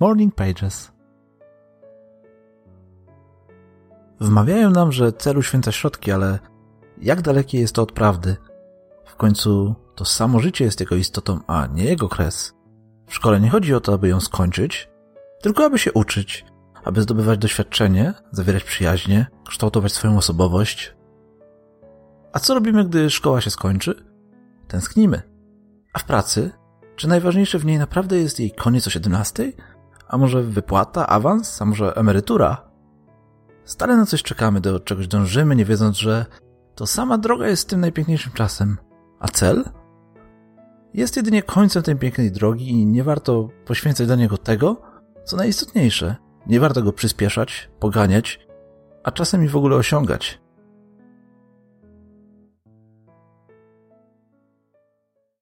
Morning 0.00 0.34
Pages. 0.34 0.92
Wmawiają 4.20 4.70
nam, 4.70 4.92
że 4.92 5.12
cel 5.12 5.38
uświęca 5.38 5.72
środki, 5.72 6.12
ale 6.12 6.38
jak 7.02 7.22
dalekie 7.22 7.60
jest 7.60 7.74
to 7.74 7.82
od 7.82 7.92
prawdy? 7.92 8.36
W 9.04 9.16
końcu 9.16 9.74
to 9.94 10.04
samo 10.04 10.40
życie 10.40 10.64
jest 10.64 10.80
jego 10.80 10.94
istotą, 10.94 11.40
a 11.46 11.66
nie 11.66 11.84
jego 11.84 12.08
kres. 12.08 12.54
W 13.06 13.14
szkole 13.14 13.40
nie 13.40 13.50
chodzi 13.50 13.74
o 13.74 13.80
to, 13.80 13.92
aby 13.92 14.08
ją 14.08 14.20
skończyć, 14.20 14.90
tylko 15.42 15.64
aby 15.64 15.78
się 15.78 15.92
uczyć, 15.92 16.44
aby 16.84 17.02
zdobywać 17.02 17.38
doświadczenie, 17.38 18.14
zawierać 18.32 18.64
przyjaźnie, 18.64 19.26
kształtować 19.48 19.92
swoją 19.92 20.16
osobowość. 20.16 20.96
A 22.32 22.38
co 22.38 22.54
robimy, 22.54 22.84
gdy 22.84 23.10
szkoła 23.10 23.40
się 23.40 23.50
skończy? 23.50 24.04
Tęsknimy. 24.68 25.22
A 25.92 25.98
w 25.98 26.04
pracy? 26.04 26.50
Czy 26.96 27.08
najważniejsze 27.08 27.58
w 27.58 27.66
niej 27.66 27.78
naprawdę 27.78 28.16
jest 28.18 28.40
jej 28.40 28.50
koniec 28.50 28.86
o 28.86 28.90
17? 28.90 29.52
A 30.08 30.18
może 30.18 30.42
wypłata, 30.42 31.06
awans, 31.06 31.62
a 31.62 31.64
może 31.64 31.96
emerytura? 31.96 32.68
Stale 33.64 33.96
na 33.96 34.06
coś 34.06 34.22
czekamy, 34.22 34.60
do 34.60 34.80
czegoś 34.80 35.08
dążymy, 35.08 35.56
nie 35.56 35.64
wiedząc, 35.64 35.98
że 35.98 36.26
to 36.74 36.86
sama 36.86 37.18
droga 37.18 37.48
jest 37.48 37.68
tym 37.68 37.80
najpiękniejszym 37.80 38.32
czasem. 38.32 38.78
A 39.20 39.28
cel? 39.28 39.64
Jest 40.94 41.16
jedynie 41.16 41.42
końcem 41.42 41.82
tej 41.82 41.96
pięknej 41.96 42.32
drogi 42.32 42.70
i 42.70 42.86
nie 42.86 43.04
warto 43.04 43.48
poświęcać 43.66 44.06
dla 44.06 44.16
niego 44.16 44.38
tego, 44.38 44.82
co 45.24 45.36
najistotniejsze. 45.36 46.16
Nie 46.46 46.60
warto 46.60 46.82
go 46.82 46.92
przyspieszać, 46.92 47.70
poganiać, 47.80 48.46
a 49.04 49.10
czasem 49.10 49.44
i 49.44 49.48
w 49.48 49.56
ogóle 49.56 49.76
osiągać. 49.76 50.40